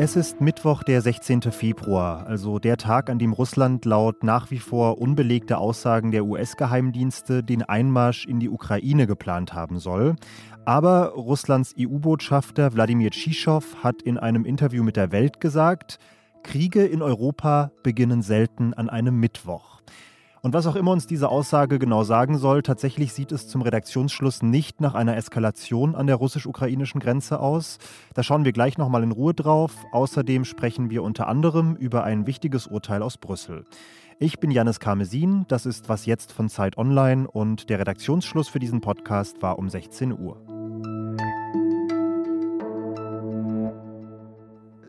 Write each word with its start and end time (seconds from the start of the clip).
Es 0.00 0.14
ist 0.14 0.40
Mittwoch, 0.40 0.84
der 0.84 1.02
16. 1.02 1.42
Februar, 1.50 2.24
also 2.28 2.60
der 2.60 2.76
Tag, 2.76 3.10
an 3.10 3.18
dem 3.18 3.32
Russland 3.32 3.84
laut 3.84 4.22
nach 4.22 4.52
wie 4.52 4.60
vor 4.60 5.00
unbelegter 5.00 5.58
Aussagen 5.58 6.12
der 6.12 6.24
US-Geheimdienste 6.24 7.42
den 7.42 7.64
Einmarsch 7.64 8.24
in 8.24 8.38
die 8.38 8.48
Ukraine 8.48 9.08
geplant 9.08 9.54
haben 9.54 9.80
soll. 9.80 10.14
Aber 10.64 11.14
Russlands 11.14 11.74
EU-Botschafter 11.76 12.74
Wladimir 12.74 13.10
Tschischow 13.10 13.82
hat 13.82 14.02
in 14.02 14.18
einem 14.18 14.44
Interview 14.44 14.84
mit 14.84 14.96
der 14.96 15.10
Welt 15.10 15.40
gesagt, 15.40 15.98
Kriege 16.44 16.86
in 16.86 17.02
Europa 17.02 17.72
beginnen 17.82 18.22
selten 18.22 18.74
an 18.74 18.88
einem 18.88 19.18
Mittwoch. 19.18 19.80
Und 20.42 20.54
was 20.54 20.66
auch 20.66 20.76
immer 20.76 20.92
uns 20.92 21.06
diese 21.06 21.28
Aussage 21.28 21.78
genau 21.78 22.04
sagen 22.04 22.38
soll, 22.38 22.62
tatsächlich 22.62 23.12
sieht 23.12 23.32
es 23.32 23.48
zum 23.48 23.62
Redaktionsschluss 23.62 24.42
nicht 24.42 24.80
nach 24.80 24.94
einer 24.94 25.16
Eskalation 25.16 25.94
an 25.94 26.06
der 26.06 26.16
russisch-ukrainischen 26.16 27.00
Grenze 27.00 27.40
aus. 27.40 27.78
Da 28.14 28.22
schauen 28.22 28.44
wir 28.44 28.52
gleich 28.52 28.78
nochmal 28.78 29.02
in 29.02 29.12
Ruhe 29.12 29.34
drauf. 29.34 29.72
Außerdem 29.92 30.44
sprechen 30.44 30.90
wir 30.90 31.02
unter 31.02 31.26
anderem 31.26 31.74
über 31.76 32.04
ein 32.04 32.26
wichtiges 32.26 32.66
Urteil 32.66 33.02
aus 33.02 33.18
Brüssel. 33.18 33.64
Ich 34.20 34.40
bin 34.40 34.50
Janis 34.50 34.80
Karmesin, 34.80 35.44
das 35.46 35.64
ist 35.64 35.88
Was 35.88 36.04
jetzt 36.04 36.32
von 36.32 36.48
Zeit 36.48 36.76
Online 36.76 37.28
und 37.30 37.70
der 37.70 37.78
Redaktionsschluss 37.78 38.48
für 38.48 38.58
diesen 38.58 38.80
Podcast 38.80 39.42
war 39.42 39.58
um 39.58 39.68
16 39.68 40.18
Uhr. 40.18 40.57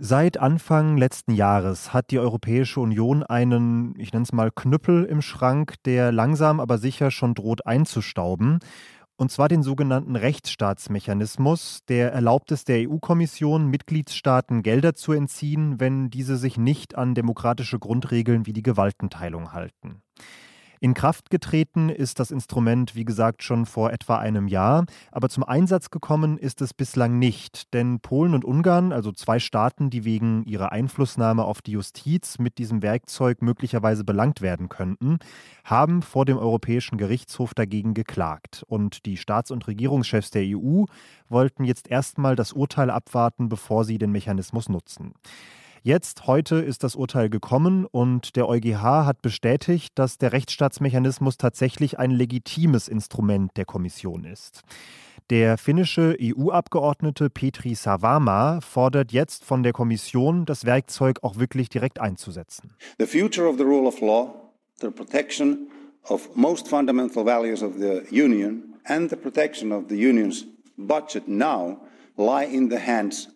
Seit 0.01 0.37
Anfang 0.37 0.95
letzten 0.95 1.33
Jahres 1.33 1.91
hat 1.91 2.11
die 2.11 2.19
Europäische 2.19 2.79
Union 2.79 3.21
einen, 3.21 3.99
ich 3.99 4.13
nenne 4.13 4.23
es 4.23 4.31
mal, 4.31 4.49
Knüppel 4.49 5.03
im 5.03 5.21
Schrank, 5.21 5.75
der 5.83 6.13
langsam 6.13 6.61
aber 6.61 6.77
sicher 6.77 7.11
schon 7.11 7.33
droht 7.33 7.65
einzustauben. 7.65 8.59
Und 9.17 9.29
zwar 9.29 9.49
den 9.49 9.61
sogenannten 9.61 10.15
Rechtsstaatsmechanismus, 10.15 11.81
der 11.89 12.13
erlaubt 12.13 12.53
es 12.53 12.63
der 12.63 12.89
EU-Kommission, 12.89 13.67
Mitgliedstaaten 13.67 14.63
Gelder 14.63 14.95
zu 14.95 15.11
entziehen, 15.11 15.81
wenn 15.81 16.09
diese 16.09 16.37
sich 16.37 16.57
nicht 16.57 16.97
an 16.97 17.13
demokratische 17.13 17.77
Grundregeln 17.77 18.45
wie 18.45 18.53
die 18.53 18.63
Gewaltenteilung 18.63 19.51
halten. 19.51 20.01
In 20.81 20.93
Kraft 20.93 21.29
getreten 21.29 21.89
ist 21.89 22.21
das 22.21 22.31
Instrument, 22.31 22.95
wie 22.95 23.03
gesagt, 23.03 23.43
schon 23.43 23.65
vor 23.65 23.91
etwa 23.91 24.17
einem 24.17 24.47
Jahr, 24.47 24.85
aber 25.11 25.27
zum 25.27 25.43
Einsatz 25.43 25.89
gekommen 25.89 26.37
ist 26.37 26.61
es 26.61 26.73
bislang 26.73 27.19
nicht, 27.19 27.73
denn 27.73 27.99
Polen 27.99 28.33
und 28.33 28.45
Ungarn, 28.45 28.93
also 28.93 29.11
zwei 29.11 29.39
Staaten, 29.39 29.89
die 29.89 30.05
wegen 30.05 30.45
ihrer 30.45 30.71
Einflussnahme 30.71 31.43
auf 31.43 31.61
die 31.61 31.71
Justiz 31.71 32.39
mit 32.39 32.57
diesem 32.57 32.81
Werkzeug 32.81 33.41
möglicherweise 33.41 34.05
belangt 34.05 34.41
werden 34.41 34.69
könnten, 34.69 35.19
haben 35.65 36.01
vor 36.01 36.23
dem 36.23 36.37
Europäischen 36.37 36.97
Gerichtshof 36.97 37.53
dagegen 37.53 37.93
geklagt. 37.93 38.63
Und 38.67 39.05
die 39.05 39.17
Staats- 39.17 39.51
und 39.51 39.67
Regierungschefs 39.67 40.31
der 40.31 40.43
EU 40.45 40.85
wollten 41.27 41.65
jetzt 41.65 41.89
erstmal 41.89 42.37
das 42.37 42.53
Urteil 42.53 42.89
abwarten, 42.89 43.49
bevor 43.49 43.83
sie 43.83 43.97
den 43.97 44.13
Mechanismus 44.13 44.69
nutzen. 44.69 45.13
Jetzt, 45.81 46.27
heute 46.27 46.57
ist 46.57 46.83
das 46.83 46.95
Urteil 46.95 47.29
gekommen 47.29 47.85
und 47.85 48.35
der 48.35 48.49
EuGH 48.49 49.05
hat 49.05 49.21
bestätigt, 49.21 49.93
dass 49.95 50.17
der 50.17 50.33
Rechtsstaatsmechanismus 50.33 51.37
tatsächlich 51.37 51.97
ein 51.97 52.11
legitimes 52.11 52.89
Instrument 52.89 53.55
der 53.55 53.63
Kommission 53.63 54.25
ist. 54.25 54.61
Der 55.29 55.57
finnische 55.57 56.17
EU-Abgeordnete 56.19 57.29
Petri 57.29 57.75
Savama 57.75 58.59
fordert 58.61 59.13
jetzt 59.13 59.45
von 59.45 59.63
der 59.63 59.71
Kommission, 59.71 60.45
das 60.45 60.65
Werkzeug 60.65 61.19
auch 61.21 61.37
wirklich 61.37 61.69
direkt 61.69 62.01
einzusetzen. 62.01 62.71
The 62.97 63.05
future 63.05 63.47
of 63.47 63.57
the 63.57 63.63
rule 63.63 63.87
of 63.87 64.01
law, 64.01 64.33
the 64.81 64.89
protection 64.89 65.69
of 66.09 66.35
most 66.35 66.67
fundamental 66.67 67.23
values 67.23 67.63
of 67.63 67.75
the 67.79 68.01
Union 68.11 68.75
and 68.83 69.09
the 69.09 69.15
protection 69.15 69.71
of 69.71 69.85
the 69.87 69.95
Union's 69.95 70.45
budget 70.75 71.27
now 71.27 71.77
lie 72.17 72.45
in 72.45 72.69
the 72.69 72.79
hands 72.79 73.29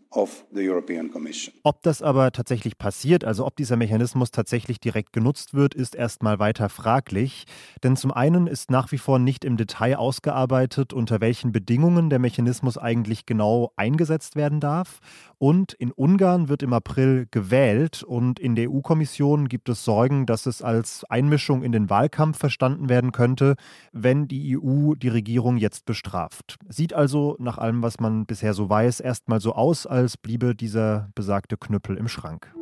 ob 1.64 1.82
das 1.82 2.02
aber 2.04 2.32
tatsächlich 2.32 2.78
passiert, 2.78 3.26
also 3.26 3.48
ob 3.48 3.56
dieser 3.56 3.78
Mechanismus 3.78 4.30
tatsächlich 4.30 4.80
direkt 4.80 5.12
genutzt 5.12 5.56
wird, 5.56 5.74
ist 5.74 5.96
erstmal 5.96 6.38
weiter 6.38 6.70
fraglich. 6.70 7.46
Denn 7.84 7.96
zum 7.96 8.12
einen 8.12 8.46
ist 8.46 8.70
nach 8.70 8.92
wie 8.92 9.00
vor 9.00 9.18
nicht 9.18 9.44
im 9.44 9.58
Detail 9.58 9.96
ausgearbeitet, 9.96 10.94
unter 10.94 11.20
welchen 11.20 11.52
Bedingungen 11.52 12.12
der 12.12 12.20
Mechanismus 12.20 12.78
eigentlich 12.78 13.26
genau 13.26 13.72
eingesetzt 13.76 14.36
werden 14.36 14.60
darf. 14.60 15.00
Und 15.40 15.74
in 15.74 15.92
Ungarn 15.92 16.48
wird 16.48 16.64
im 16.64 16.74
April 16.74 17.28
gewählt 17.30 18.04
und 18.04 18.40
in 18.40 18.56
der 18.56 18.70
EU-Kommission 18.72 19.50
gibt 19.50 19.68
es 19.68 19.84
Sorgen, 19.84 20.26
dass 20.26 20.46
es 20.46 20.62
als 20.62 21.04
Einmischung 21.06 21.64
in 21.64 21.72
den 21.72 21.90
Wahlkampf 21.90 22.38
verstanden 22.38 22.88
werden 22.88 23.12
könnte, 23.12 23.56
wenn 23.92 24.28
die 24.28 24.58
EU 24.58 24.94
die 24.94 25.10
Regierung 25.10 25.58
jetzt 25.58 25.86
bestraft. 25.86 26.58
Sieht 26.70 26.94
also 26.94 27.36
nach 27.40 27.58
allem, 27.58 27.82
was 27.82 28.00
man 28.00 28.26
bisher 28.26 28.54
so 28.54 28.70
weiß, 28.70 29.00
erstmal 29.00 29.42
so 29.42 29.54
aus, 29.54 29.86
als 29.86 30.03
als 30.04 30.18
bliebe 30.18 30.54
dieser 30.54 31.10
besagte 31.16 31.56
Knüppel 31.56 31.96
im 31.96 32.10
Schrank. 32.10 32.54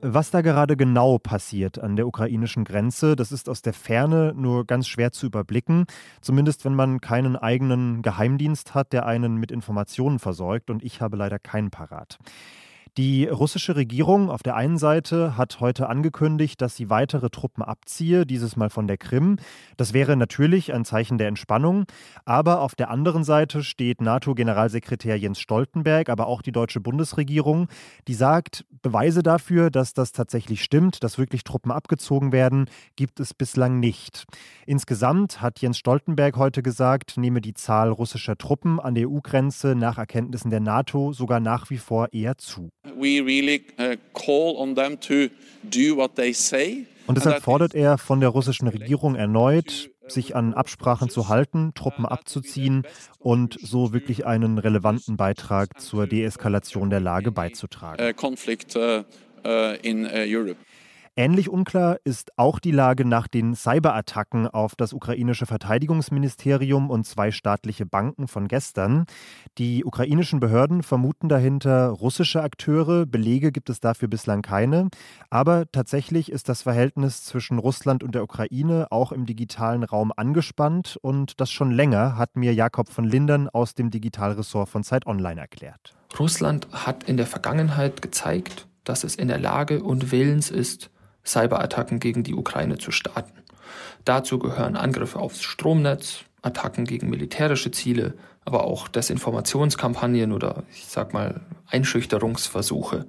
Was 0.00 0.30
da 0.30 0.40
gerade 0.42 0.76
genau 0.76 1.18
passiert 1.18 1.78
an 1.78 1.94
der 1.94 2.06
ukrainischen 2.06 2.64
Grenze, 2.64 3.14
das 3.14 3.30
ist 3.30 3.48
aus 3.48 3.62
der 3.62 3.72
Ferne 3.72 4.32
nur 4.36 4.66
ganz 4.66 4.88
schwer 4.88 5.12
zu 5.12 5.26
überblicken, 5.26 5.86
zumindest 6.20 6.64
wenn 6.64 6.74
man 6.74 7.00
keinen 7.00 7.36
eigenen 7.36 8.02
Geheimdienst 8.02 8.74
hat, 8.74 8.92
der 8.92 9.06
einen 9.06 9.36
mit 9.36 9.52
Informationen 9.52 10.18
versorgt, 10.18 10.68
und 10.70 10.82
ich 10.82 11.00
habe 11.00 11.16
leider 11.16 11.38
keinen 11.38 11.70
parat. 11.70 12.18
Die 12.98 13.26
russische 13.26 13.76
Regierung 13.76 14.28
auf 14.28 14.42
der 14.42 14.56
einen 14.56 14.76
Seite 14.76 15.36
hat 15.36 15.60
heute 15.60 15.88
angekündigt, 15.88 16.60
dass 16.60 16.74
sie 16.74 16.90
weitere 16.90 17.30
Truppen 17.30 17.62
abziehe, 17.62 18.26
dieses 18.26 18.56
Mal 18.56 18.70
von 18.70 18.88
der 18.88 18.98
Krim. 18.98 19.36
Das 19.76 19.92
wäre 19.92 20.16
natürlich 20.16 20.74
ein 20.74 20.84
Zeichen 20.84 21.16
der 21.16 21.28
Entspannung. 21.28 21.84
Aber 22.24 22.60
auf 22.60 22.74
der 22.74 22.90
anderen 22.90 23.22
Seite 23.22 23.62
steht 23.62 24.00
NATO-Generalsekretär 24.00 25.16
Jens 25.16 25.38
Stoltenberg, 25.38 26.08
aber 26.08 26.26
auch 26.26 26.42
die 26.42 26.50
deutsche 26.50 26.80
Bundesregierung, 26.80 27.68
die 28.08 28.14
sagt, 28.14 28.64
Beweise 28.82 29.22
dafür, 29.22 29.70
dass 29.70 29.94
das 29.94 30.10
tatsächlich 30.10 30.64
stimmt, 30.64 31.04
dass 31.04 31.18
wirklich 31.18 31.44
Truppen 31.44 31.70
abgezogen 31.70 32.32
werden, 32.32 32.68
gibt 32.96 33.20
es 33.20 33.32
bislang 33.32 33.78
nicht. 33.78 34.24
Insgesamt 34.66 35.40
hat 35.40 35.60
Jens 35.60 35.78
Stoltenberg 35.78 36.36
heute 36.36 36.64
gesagt, 36.64 37.16
nehme 37.16 37.40
die 37.40 37.54
Zahl 37.54 37.90
russischer 37.90 38.36
Truppen 38.36 38.80
an 38.80 38.96
der 38.96 39.08
EU-Grenze 39.08 39.76
nach 39.76 39.98
Erkenntnissen 39.98 40.50
der 40.50 40.58
NATO 40.58 41.12
sogar 41.12 41.38
nach 41.38 41.70
wie 41.70 41.78
vor 41.78 42.12
eher 42.12 42.38
zu. 42.38 42.70
We 42.96 43.20
really 43.20 43.64
uh, 43.78 43.96
call 44.12 44.56
on 44.56 44.74
them 44.74 44.98
to 45.00 45.28
do 45.62 45.96
what 45.96 46.16
they 46.16 46.32
say. 46.32 46.86
Und 47.06 47.16
deshalb 47.16 47.42
fordert 47.42 47.74
er 47.74 47.96
von 47.96 48.20
der 48.20 48.28
russischen 48.28 48.68
Regierung 48.68 49.14
erneut, 49.14 49.90
sich 50.08 50.36
an 50.36 50.52
Absprachen 50.52 51.08
zu 51.08 51.28
halten, 51.28 51.72
Truppen 51.74 52.04
abzuziehen 52.04 52.82
und 53.18 53.58
so 53.62 53.94
wirklich 53.94 54.26
einen 54.26 54.58
relevanten 54.58 55.16
Beitrag 55.16 55.80
zur 55.80 56.06
Deeskalation 56.06 56.90
der 56.90 57.00
Lage 57.00 57.32
beizutragen. 57.32 58.14
Ähnlich 61.18 61.48
unklar 61.48 61.98
ist 62.04 62.30
auch 62.38 62.60
die 62.60 62.70
Lage 62.70 63.04
nach 63.04 63.26
den 63.26 63.56
Cyberattacken 63.56 64.46
auf 64.46 64.76
das 64.76 64.92
ukrainische 64.92 65.46
Verteidigungsministerium 65.46 66.90
und 66.90 67.08
zwei 67.08 67.32
staatliche 67.32 67.86
Banken 67.86 68.28
von 68.28 68.46
gestern. 68.46 69.04
Die 69.58 69.84
ukrainischen 69.84 70.38
Behörden 70.38 70.84
vermuten 70.84 71.28
dahinter 71.28 71.88
russische 71.88 72.40
Akteure. 72.40 73.04
Belege 73.04 73.50
gibt 73.50 73.68
es 73.68 73.80
dafür 73.80 74.06
bislang 74.06 74.42
keine. 74.42 74.90
Aber 75.28 75.64
tatsächlich 75.72 76.30
ist 76.30 76.48
das 76.48 76.62
Verhältnis 76.62 77.24
zwischen 77.24 77.58
Russland 77.58 78.04
und 78.04 78.14
der 78.14 78.22
Ukraine 78.22 78.86
auch 78.90 79.10
im 79.10 79.26
digitalen 79.26 79.82
Raum 79.82 80.12
angespannt. 80.16 81.00
Und 81.02 81.40
das 81.40 81.50
schon 81.50 81.72
länger, 81.72 82.16
hat 82.16 82.36
mir 82.36 82.54
Jakob 82.54 82.90
von 82.90 83.04
Lindern 83.04 83.48
aus 83.48 83.74
dem 83.74 83.90
Digitalressort 83.90 84.68
von 84.68 84.84
Zeit 84.84 85.04
Online 85.04 85.40
erklärt. 85.40 85.96
Russland 86.16 86.68
hat 86.70 87.02
in 87.02 87.16
der 87.16 87.26
Vergangenheit 87.26 88.02
gezeigt, 88.02 88.68
dass 88.84 89.02
es 89.02 89.16
in 89.16 89.26
der 89.26 89.40
Lage 89.40 89.82
und 89.82 90.12
willens 90.12 90.48
ist, 90.52 90.92
Cyberattacken 91.28 92.00
gegen 92.00 92.24
die 92.24 92.34
Ukraine 92.34 92.78
zu 92.78 92.90
starten. 92.90 93.42
Dazu 94.04 94.38
gehören 94.38 94.76
Angriffe 94.76 95.18
aufs 95.18 95.42
Stromnetz, 95.42 96.24
Attacken 96.42 96.84
gegen 96.84 97.10
militärische 97.10 97.70
Ziele, 97.70 98.14
aber 98.44 98.64
auch 98.64 98.88
Desinformationskampagnen 98.88 100.32
oder 100.32 100.64
ich 100.70 100.86
sag 100.86 101.12
mal 101.12 101.42
Einschüchterungsversuche. 101.66 103.06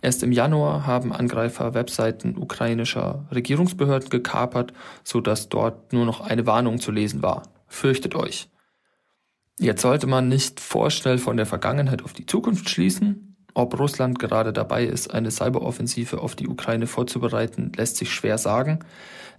Erst 0.00 0.22
im 0.22 0.30
Januar 0.30 0.86
haben 0.86 1.12
Angreifer 1.12 1.74
Webseiten 1.74 2.36
ukrainischer 2.36 3.26
Regierungsbehörden 3.32 4.10
gekapert, 4.10 4.72
sodass 5.02 5.48
dort 5.48 5.92
nur 5.92 6.04
noch 6.04 6.20
eine 6.20 6.46
Warnung 6.46 6.78
zu 6.78 6.92
lesen 6.92 7.22
war. 7.22 7.42
Fürchtet 7.66 8.14
euch. 8.14 8.48
Jetzt 9.58 9.82
sollte 9.82 10.06
man 10.06 10.28
nicht 10.28 10.60
vorschnell 10.60 11.18
von 11.18 11.36
der 11.36 11.46
Vergangenheit 11.46 12.04
auf 12.04 12.12
die 12.12 12.26
Zukunft 12.26 12.68
schließen, 12.70 13.27
ob 13.54 13.78
Russland 13.78 14.18
gerade 14.18 14.52
dabei 14.52 14.84
ist, 14.84 15.12
eine 15.12 15.30
Cyberoffensive 15.30 16.20
auf 16.20 16.36
die 16.36 16.48
Ukraine 16.48 16.86
vorzubereiten, 16.86 17.72
lässt 17.76 17.96
sich 17.96 18.12
schwer 18.12 18.38
sagen. 18.38 18.80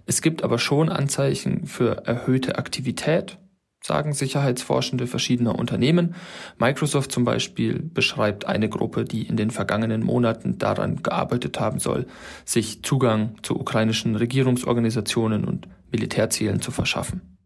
Es 0.06 0.22
gibt 0.22 0.42
aber 0.42 0.58
schon 0.58 0.88
Anzeichen 0.88 1.66
für 1.66 2.06
erhöhte 2.06 2.58
Aktivität, 2.58 3.38
sagen 3.82 4.12
Sicherheitsforschende 4.12 5.06
verschiedener 5.06 5.58
Unternehmen. 5.58 6.14
Microsoft 6.58 7.12
zum 7.12 7.24
Beispiel 7.24 7.80
beschreibt 7.82 8.46
eine 8.46 8.68
Gruppe, 8.68 9.04
die 9.04 9.22
in 9.22 9.36
den 9.36 9.50
vergangenen 9.50 10.02
Monaten 10.02 10.58
daran 10.58 11.02
gearbeitet 11.02 11.58
haben 11.60 11.78
soll, 11.78 12.06
sich 12.44 12.82
Zugang 12.82 13.36
zu 13.42 13.58
ukrainischen 13.58 14.16
Regierungsorganisationen 14.16 15.44
und 15.44 15.68
Militärzielen 15.90 16.60
zu 16.60 16.70
verschaffen. 16.70 17.39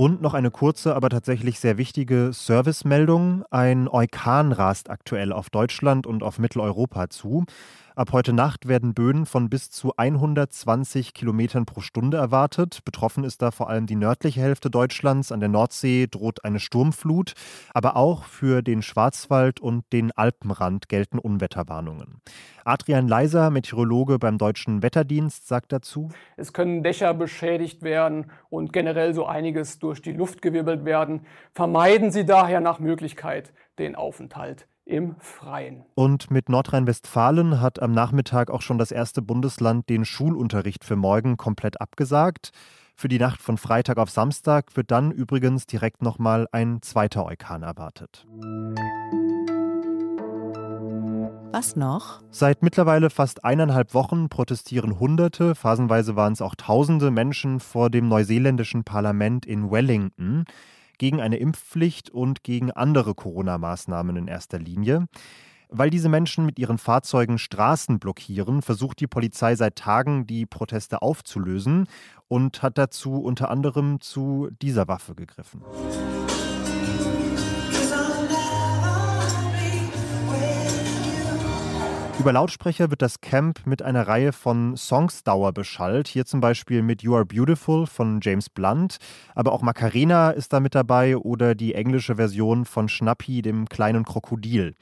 Und 0.00 0.22
noch 0.22 0.32
eine 0.32 0.50
kurze, 0.50 0.96
aber 0.96 1.10
tatsächlich 1.10 1.60
sehr 1.60 1.76
wichtige 1.76 2.32
Servicemeldung. 2.32 3.44
Ein 3.50 3.86
Orkan 3.86 4.50
rast 4.50 4.88
aktuell 4.88 5.30
auf 5.30 5.50
Deutschland 5.50 6.06
und 6.06 6.22
auf 6.22 6.38
Mitteleuropa 6.38 7.10
zu. 7.10 7.44
Ab 8.00 8.12
heute 8.14 8.32
Nacht 8.32 8.66
werden 8.66 8.94
Böen 8.94 9.26
von 9.26 9.50
bis 9.50 9.70
zu 9.70 9.92
120 9.94 11.12
Kilometern 11.12 11.66
pro 11.66 11.82
Stunde 11.82 12.16
erwartet. 12.16 12.80
Betroffen 12.86 13.24
ist 13.24 13.42
da 13.42 13.50
vor 13.50 13.68
allem 13.68 13.84
die 13.84 13.94
nördliche 13.94 14.40
Hälfte 14.40 14.70
Deutschlands. 14.70 15.32
An 15.32 15.40
der 15.40 15.50
Nordsee 15.50 16.06
droht 16.10 16.42
eine 16.42 16.60
Sturmflut. 16.60 17.34
Aber 17.74 17.96
auch 17.96 18.24
für 18.24 18.62
den 18.62 18.80
Schwarzwald 18.80 19.60
und 19.60 19.84
den 19.92 20.12
Alpenrand 20.12 20.88
gelten 20.88 21.18
Unwetterwarnungen. 21.18 22.22
Adrian 22.64 23.06
Leiser, 23.06 23.50
Meteorologe 23.50 24.18
beim 24.18 24.38
Deutschen 24.38 24.82
Wetterdienst, 24.82 25.46
sagt 25.46 25.70
dazu: 25.70 26.08
Es 26.38 26.54
können 26.54 26.82
Dächer 26.82 27.12
beschädigt 27.12 27.82
werden 27.82 28.30
und 28.48 28.72
generell 28.72 29.12
so 29.12 29.26
einiges 29.26 29.78
durch 29.78 30.00
die 30.00 30.12
Luft 30.12 30.40
gewirbelt 30.40 30.86
werden. 30.86 31.26
Vermeiden 31.52 32.12
Sie 32.12 32.24
daher 32.24 32.62
nach 32.62 32.78
Möglichkeit 32.78 33.52
den 33.78 33.94
Aufenthalt 33.94 34.69
im 34.90 35.14
Freien. 35.20 35.84
Und 35.94 36.30
mit 36.30 36.48
Nordrhein-Westfalen 36.48 37.60
hat 37.60 37.80
am 37.80 37.92
Nachmittag 37.92 38.50
auch 38.50 38.62
schon 38.62 38.78
das 38.78 38.90
erste 38.90 39.22
Bundesland 39.22 39.88
den 39.88 40.04
Schulunterricht 40.04 40.84
für 40.84 40.96
morgen 40.96 41.36
komplett 41.36 41.80
abgesagt. 41.80 42.50
Für 42.96 43.08
die 43.08 43.18
Nacht 43.18 43.40
von 43.40 43.56
Freitag 43.56 43.96
auf 43.96 44.10
Samstag 44.10 44.76
wird 44.76 44.90
dann 44.90 45.10
übrigens 45.10 45.66
direkt 45.66 46.02
nochmal 46.02 46.48
ein 46.52 46.82
zweiter 46.82 47.24
Orkan 47.24 47.62
erwartet. 47.62 48.26
Was 51.52 51.76
noch? 51.76 52.20
Seit 52.30 52.62
mittlerweile 52.62 53.10
fast 53.10 53.44
eineinhalb 53.44 53.94
Wochen 53.94 54.28
protestieren 54.28 55.00
Hunderte, 55.00 55.54
phasenweise 55.54 56.14
waren 56.14 56.32
es 56.32 56.42
auch 56.42 56.54
Tausende 56.54 57.10
Menschen 57.10 57.58
vor 57.58 57.90
dem 57.90 58.08
neuseeländischen 58.08 58.84
Parlament 58.84 59.46
in 59.46 59.70
Wellington 59.70 60.44
gegen 61.00 61.20
eine 61.22 61.38
Impfpflicht 61.38 62.10
und 62.10 62.44
gegen 62.44 62.70
andere 62.70 63.14
Corona-Maßnahmen 63.14 64.16
in 64.16 64.28
erster 64.28 64.58
Linie. 64.58 65.08
Weil 65.70 65.88
diese 65.88 66.10
Menschen 66.10 66.44
mit 66.44 66.58
ihren 66.58 66.76
Fahrzeugen 66.76 67.38
Straßen 67.38 67.98
blockieren, 67.98 68.60
versucht 68.60 69.00
die 69.00 69.06
Polizei 69.06 69.54
seit 69.54 69.76
Tagen, 69.76 70.26
die 70.26 70.44
Proteste 70.44 71.00
aufzulösen 71.00 71.88
und 72.28 72.62
hat 72.62 72.76
dazu 72.76 73.14
unter 73.14 73.50
anderem 73.50 74.00
zu 74.00 74.50
dieser 74.60 74.88
Waffe 74.88 75.14
gegriffen. 75.14 75.62
Über 82.20 82.34
Lautsprecher 82.34 82.90
wird 82.90 83.00
das 83.00 83.22
Camp 83.22 83.66
mit 83.66 83.80
einer 83.80 84.06
Reihe 84.06 84.34
von 84.34 84.76
Songs 84.76 85.24
dauerbeschallt. 85.24 86.06
Hier 86.06 86.26
zum 86.26 86.42
Beispiel 86.42 86.82
mit 86.82 87.02
You 87.02 87.14
Are 87.16 87.24
Beautiful 87.24 87.86
von 87.86 88.20
James 88.22 88.50
Blunt. 88.50 88.98
Aber 89.34 89.52
auch 89.52 89.62
Macarena 89.62 90.30
ist 90.30 90.52
da 90.52 90.60
mit 90.60 90.74
dabei 90.74 91.16
oder 91.16 91.54
die 91.54 91.74
englische 91.74 92.16
Version 92.16 92.66
von 92.66 92.90
Schnappi, 92.90 93.40
dem 93.40 93.70
kleinen 93.70 94.04
Krokodil. 94.04 94.74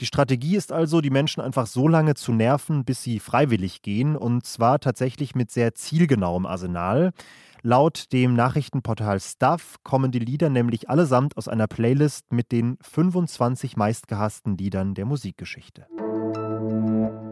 Die 0.00 0.06
Strategie 0.06 0.56
ist 0.56 0.72
also, 0.72 1.00
die 1.00 1.10
Menschen 1.10 1.40
einfach 1.40 1.68
so 1.68 1.86
lange 1.86 2.14
zu 2.14 2.32
nerven, 2.32 2.84
bis 2.84 3.00
sie 3.00 3.20
freiwillig 3.20 3.82
gehen. 3.82 4.16
Und 4.16 4.44
zwar 4.44 4.80
tatsächlich 4.80 5.36
mit 5.36 5.52
sehr 5.52 5.76
zielgenauem 5.76 6.46
Arsenal. 6.46 7.12
Laut 7.62 8.12
dem 8.12 8.34
Nachrichtenportal 8.34 9.20
Stuff 9.20 9.76
kommen 9.84 10.10
die 10.10 10.18
Lieder 10.18 10.50
nämlich 10.50 10.90
allesamt 10.90 11.36
aus 11.36 11.46
einer 11.46 11.68
Playlist 11.68 12.32
mit 12.32 12.50
den 12.50 12.76
25 12.80 13.76
meistgehassten 13.76 14.56
Liedern 14.56 14.94
der 14.94 15.04
Musikgeschichte. 15.04 15.86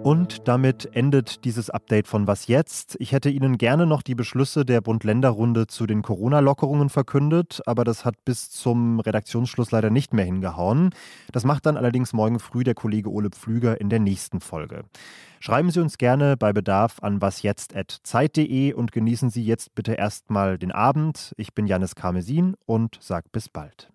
Und 0.02 0.48
damit 0.48 0.96
endet 0.96 1.44
dieses 1.44 1.68
Update 1.68 2.08
von 2.08 2.26
Was 2.26 2.46
jetzt? 2.46 2.96
Ich 3.00 3.12
hätte 3.12 3.28
Ihnen 3.28 3.58
gerne 3.58 3.84
noch 3.84 4.00
die 4.00 4.14
Beschlüsse 4.14 4.64
der 4.64 4.80
Bund-Länder-Runde 4.80 5.66
zu 5.66 5.86
den 5.86 6.00
Corona-Lockerungen 6.00 6.88
verkündet, 6.88 7.60
aber 7.66 7.84
das 7.84 8.06
hat 8.06 8.14
bis 8.24 8.50
zum 8.50 9.00
Redaktionsschluss 9.00 9.72
leider 9.72 9.90
nicht 9.90 10.14
mehr 10.14 10.24
hingehauen. 10.24 10.94
Das 11.32 11.44
macht 11.44 11.66
dann 11.66 11.76
allerdings 11.76 12.14
morgen 12.14 12.38
früh 12.38 12.64
der 12.64 12.74
Kollege 12.74 13.10
Ole 13.10 13.28
Pflüger 13.28 13.78
in 13.78 13.90
der 13.90 14.00
nächsten 14.00 14.40
Folge. 14.40 14.84
Schreiben 15.38 15.70
Sie 15.70 15.80
uns 15.80 15.98
gerne 15.98 16.38
bei 16.38 16.54
Bedarf 16.54 16.96
an 17.02 17.20
wasjetzt.zeit.de 17.20 18.72
und 18.72 18.92
genießen 18.92 19.28
Sie 19.28 19.44
jetzt 19.44 19.74
bitte 19.74 19.92
erstmal 19.92 20.56
den 20.56 20.72
Abend. 20.72 21.34
Ich 21.36 21.52
bin 21.52 21.66
Janis 21.66 21.94
Karmesin 21.94 22.54
und 22.64 22.96
sag 23.02 23.30
bis 23.32 23.50
bald. 23.50 23.90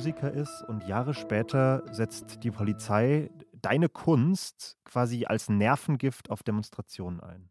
Musiker 0.00 0.32
ist 0.32 0.62
und 0.66 0.88
Jahre 0.88 1.12
später 1.12 1.82
setzt 1.92 2.42
die 2.42 2.50
Polizei 2.50 3.30
deine 3.52 3.90
Kunst 3.90 4.78
quasi 4.82 5.26
als 5.26 5.50
Nervengift 5.50 6.30
auf 6.30 6.42
Demonstrationen 6.42 7.20
ein. 7.20 7.50